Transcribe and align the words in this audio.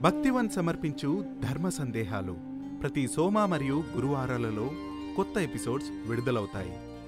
భక్తివన్ 0.00 0.48
సమర్పించు 0.48 1.24
ధర్మ 1.40 1.68
సందేహాలు 1.68 2.36
ప్రతి 2.82 3.08
సోమ 3.08 3.44
మరియు 3.44 3.74
గురువారాలలో 3.74 4.70
కొత్త 5.16 5.38
ఎపిసోడ్స్ 5.38 5.90
విడుదలవుతాయి. 5.90 7.02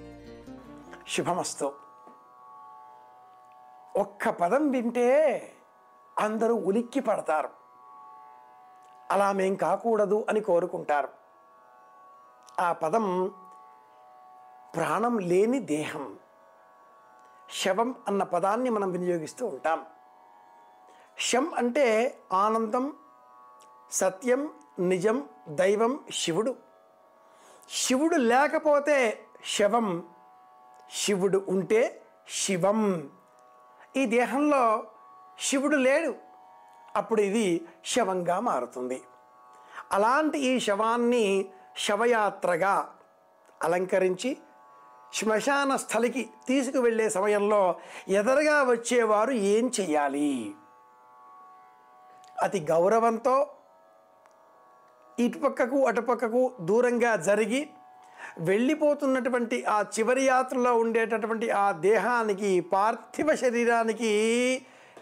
శుభమస్తు. 1.09 1.73
ఒక్క 3.97 4.29
పదం 4.29 4.71
వింటే 4.71 5.41
అందరూ 6.19 6.55
ఉలిక్కి 6.55 7.01
పడతారు. 7.01 7.49
అలా 9.11 9.33
మేం 9.33 9.55
కాకూడదు 9.55 10.27
అని 10.29 10.41
కోరుకుంటారు. 10.41 11.09
ఆ 12.61 12.73
పదం 12.73 13.35
ప్రాణం 14.75 15.19
లేని 15.19 15.61
దేహం 15.61 16.19
శవం 17.51 17.95
అన్న 18.09 18.23
పదాన్ని 18.23 18.71
మనం 18.71 18.91
వినియోగిస్తూ 18.91 19.47
ఉంటాం. 19.47 19.87
శం 21.21 21.55
అంటే 21.55 22.19
ఆనందం 22.33 22.93
సత్యం 23.91 24.51
నిజం 24.79 25.25
దైవం 25.49 26.01
శివుడు. 26.13 26.57
శివుడు 27.71 28.17
లేకపోతే 28.17 29.25
శవం 29.45 30.09
శివుడు 30.95 31.45
ఉంటే 31.49 32.03
శివం. 32.29 33.11
ఈ 33.97 34.07
దేహంలో 34.07 34.85
శివుడు 35.41 35.77
లేడు. 35.77 36.15
అప్పుడు 36.97 37.21
ఇది 37.21 37.69
శవంగా 37.85 38.41
మారుతుంది. 38.41 39.03
అలాంటి 39.93 40.39
ఈ 40.39 40.61
శవాన్ని 40.61 41.51
శవయాత్రగా 41.79 42.95
అలంకరించి 43.63 44.37
శ్మశాన 45.15 45.77
స్థలికి 45.77 46.31
తీసుకువెళ్ళే 46.49 47.11
సమయంలో 47.11 47.75
ఎదరగా 48.09 48.63
వచ్చేవారు 48.63 49.31
ఏం 49.31 49.73
చెయ్యాలి? 49.81 50.55
అతి 52.43 52.61
గౌరవంతో 52.61 53.51
ఇటుపక్కకు 55.19 55.87
అటుపక్కకు 55.87 56.53
దూరంగా 56.61 57.17
జరిగి 57.17 57.71
వెళ్ళిపోతున్నటువంటి 58.41 59.65
ఆ 59.65 59.85
చివరి 59.99 60.25
యాత్రలో 60.25 60.77
ఉండేటటువంటి 60.77 61.51
ఆ 61.51 61.73
దేహానికి 61.73 62.61
పార్థివ 62.61 63.35
శరీరానికి 63.35 64.13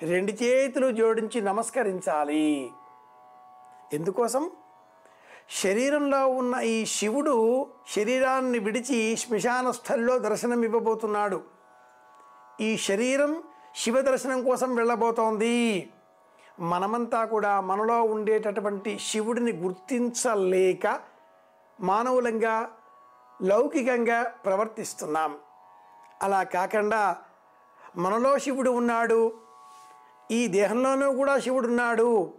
రెండు 0.02 0.32
చేతులు 0.32 0.91
జోడించి 0.91 1.41
నమస్కరించాలి. 1.41 2.70
ఎందుకోసం? 3.92 4.50
శరీరంలో 5.50 6.28
ఉన్న 6.28 6.54
ఈ 6.56 6.84
శివుడు 6.84 7.66
శరీరాన్ని 7.88 8.58
విడిచి 8.58 9.16
శ్మశాన 9.16 9.70
స్థలిలో 9.70 10.19
దర్శనం 10.19 10.62
ఇవ్వబోతున్నాడు. 10.62 11.42
ఈ 12.60 12.76
శరీరం 12.76 13.42
శివ 13.76 14.00
దర్శనం 14.00 14.44
కోసం 14.44 14.74
వెళ్ళబోతోంది. 14.74 15.91
మనమంతా 16.60 17.24
కూడా 17.24 17.60
మనలో 17.60 18.02
ఉండేటటువంటి 18.02 18.98
శివుడిని 18.98 19.52
గుర్తించలేక 19.52 21.00
మానవులంగా 21.80 22.70
లౌకికంగా 23.42 24.22
ప్రవర్తిస్తున్నాం. 24.22 25.36
అలా 26.22 26.42
కాకుండా 26.42 27.16
మనలో 27.97 28.38
శివుడు 28.38 28.70
ఉన్నాడు 28.70 29.32
ఈ 30.30 30.47
దేహంలోనూ 30.47 31.12
కూడా 31.12 31.38
శివుడు 31.38 31.66
ఉన్నాడు 31.66 32.34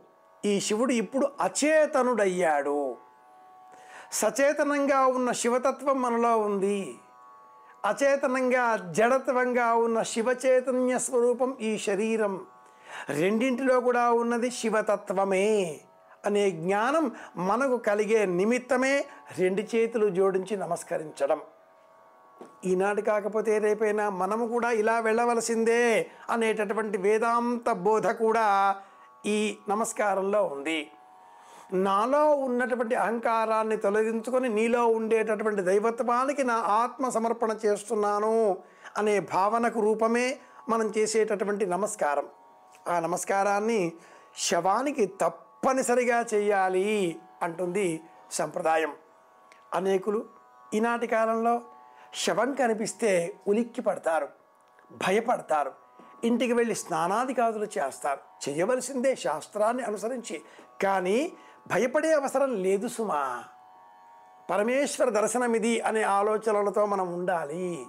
ఈ 0.45 0.59
శివుడు 0.59 0.91
ఇప్పుడు 0.91 1.27
అచేతనుడయ్యాడు. 1.41 2.97
సచేతనంగా 4.11 5.05
ఉన్న 5.05 5.31
శివతత్వం 5.31 6.02
మనలో 6.02 6.38
ఉంది. 6.38 6.95
అచేతనంగా 7.86 8.77
జడత్వంగా 8.91 9.75
ఉన్న 9.75 10.02
శివచైతన్య 10.02 10.99
స్వరూపం 10.99 11.58
ఈ 11.61 11.77
శరీరం. 11.77 12.45
రెండింటిలో 13.09 13.79
కూడా 13.79 14.11
ఉన్నది 14.11 14.51
శివతత్వమే 14.51 15.79
అనే 16.25 16.51
జ్ఞానం 16.51 17.11
మనకు 17.37 17.77
కలిగే 17.77 18.25
నిమిత్తమే 18.25 19.05
రెండు 19.37 19.61
చేతులు 19.61 20.09
జోడించి 20.09 20.58
నమస్కరించడం. 20.58 21.42
ఈనాడు 22.65 23.02
కాకపోతే 23.02 23.59
రేపైనా 23.59 24.09
మనము 24.09 24.47
కూడా 24.47 24.71
ఇలా 24.71 24.99
వెళ్ళవలసిందే 24.99 26.11
అనేటటువంటి 26.30 26.97
వేదాంత 26.97 27.71
బోధ 27.71 28.08
కూడా 28.08 28.75
ఈ 29.25 29.58
నమస్కారంలో 29.70 30.43
ఉంది. 30.43 30.91
నాలో 31.73 32.23
ఉన్నటువంటి 32.36 32.95
అహంకారాన్ని 32.95 33.77
తొలగించుకొని 33.77 34.49
నీలో 34.49 34.87
ఉండేటటువంటి 34.87 35.61
దైవత్వానికి 35.61 36.43
నా 36.43 36.55
ఆత్మ 36.55 37.09
సమర్పణ 37.09 37.55
చేస్తున్నాను 37.65 38.58
అనే 38.97 39.20
భావనకు 39.20 39.80
రూపమే 39.80 40.39
మనం 40.70 40.93
చేసేటటువంటి 40.97 41.65
నమస్కారం. 41.65 42.27
ఆ 42.87 42.99
నమస్కారాన్ని 42.99 43.93
శవానికి 44.37 45.05
తప్పనిసరిగా 45.05 46.25
చేయాలి 46.33 47.19
అంటుంది 47.43 48.03
సంప్రదాయం. 48.31 48.93
అనేకులు 49.73 50.25
ఈనాటి 50.73 51.08
కాలంలో 51.08 51.61
శవం 52.14 52.53
కనిపిస్తే 52.53 53.35
ఉలిక్కి 53.47 53.81
పడతారు 53.81 54.27
భయపడతారు. 54.91 55.73
ఇంటికి 56.23 56.53
వెళ్ళి 56.53 56.75
స్నానాధికారులు 56.75 57.64
చేస్తారు. 57.64 58.49
చేయవలసిందే 58.49 59.15
శాస్త్రాన్ని 59.15 59.83
అనుసరించి. 59.83 60.41
కానీ 60.83 61.33
భయపడే 61.67 62.14
అవసరం 62.14 62.55
లేదు 62.55 62.87
సుమా. 62.87 63.43
పరమేశ్వర 64.52 65.09
దర్శనమిది 65.09 65.81
అనే 65.81 66.03
ఆలోచనలతో 66.03 66.85
మనం 66.85 67.14
ఉండాలి. 67.14 67.85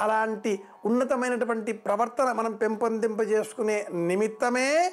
అలాంటి 0.00 0.64
ఉన్నతమైనటువంటి 0.84 1.72
ప్రవర్తన 1.72 2.32
మనం 2.32 2.52
పెంపొందింపజేసుకునే 2.54 3.86
నిమిత్తమే 3.92 4.92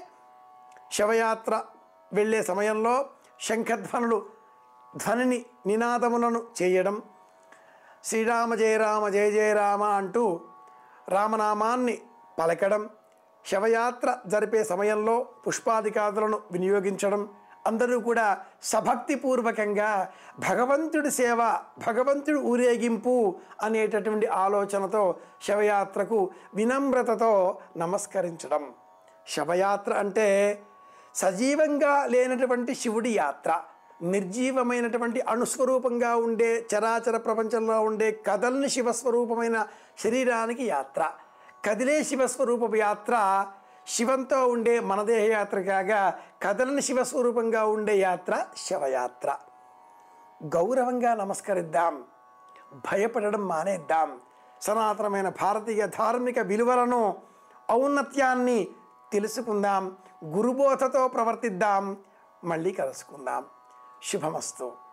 శవయాత్ర 0.91 1.63
వెళ్ళే 2.13 2.43
సమయంలో 2.43 3.09
శంఖధ్వనులు 3.41 4.25
ధ్వనిని 4.95 5.45
నినాదములను 5.67 6.41
చేయడం. 6.61 7.01
శ్రీరామ 8.03 8.55
జయ 8.55 8.77
రామ 8.77 9.09
జయ 9.09 9.31
జయ 9.31 9.53
రామ 9.53 9.83
అంటూ 9.83 10.41
రామనామాన్ని 11.09 11.97
పలకడం. 12.39 12.89
శవయాత్ర 13.45 14.17
జరిపే 14.27 14.63
సమయంలో 14.63 15.15
పుష్పాధికారులను 15.47 16.39
వినియోగించడం. 16.51 17.21
అందరూ 17.67 17.97
కూడా 17.99 18.27
సభక్తిపూర్వకంగా 18.71 19.91
భగవంతుడి 20.39 21.11
సేవ 21.11 21.39
భగవంతుడి 21.87 22.39
ఊరేగింపు 22.51 23.15
అనేటటువంటి 23.61 24.27
ఆలోచనతో 24.43 25.03
శవయాత్రకు 25.47 26.19
వినమ్రతతో 26.55 27.31
నమస్కరించడం. 27.77 28.63
శవయాత్ర 29.27 29.93
అంటే 29.93 30.27
సజీవంగా 31.15 31.93
లేనటువంటి 32.05 32.75
శివుడి 32.75 33.11
యాత్ర 33.17 33.51
నిర్జీవమైనటువంటి 34.01 35.19
అణుస్వరూపంగా 35.21 36.11
ఉండే 36.15 36.49
చరాచర 36.73 37.17
ప్రపంచంలో 37.17 37.77
ఉండే 37.81 38.09
కదల్ని 38.27 38.69
శివస్వరూపమైన 38.69 39.57
శరీరానికి 40.03 40.65
యాత్ర. 40.65 41.03
కదిలే 41.65 42.03
శివస్వరూప 42.03 42.75
యాత్ర 42.75 43.15
శివంతో 43.87 44.47
ఉండే 44.47 44.79
మనదేహ 44.79 45.37
యాత్ర 45.37 45.61
కాగా 45.61 46.19
కదలని 46.43 46.81
శివస్వరూపంగా 46.81 47.65
ఉండే 47.65 47.97
యాత్ర 47.97 48.45
శవయాత్ర. 48.57 49.35
గౌరవంగా 50.43 51.13
నమస్కరిద్దాం. 51.13 52.03
భయపడడం 52.73 53.47
మానేద్దాం. 53.47 54.19
సనాతనమైన 54.61 55.29
భారతీయ 55.29 55.87
ధార్మిక 55.87 56.39
విలువలను 56.39 57.17
ఔన్నత్యాన్ని 57.71 58.67
తెలుసుకుందాం. 59.13 59.97
గురుబోధతో 60.25 61.07
ప్రవర్తిద్దాం. 61.07 61.97
మళ్ళీ 62.43 62.71
కలుసుకుందాం. 62.71 63.45
శుభమస్తు. 64.03 64.86